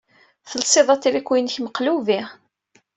Telsiḍ 0.49 0.87
atriku-inek 0.95 1.55
meqlubi. 1.59 2.21